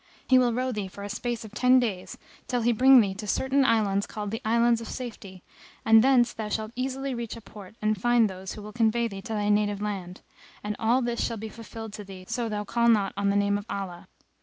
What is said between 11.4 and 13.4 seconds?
fulfilled to thee so thou call not on the